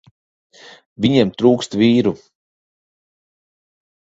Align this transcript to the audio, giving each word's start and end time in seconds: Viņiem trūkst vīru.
Viņiem 1.05 1.33
trūkst 1.41 1.77
vīru. 1.83 2.15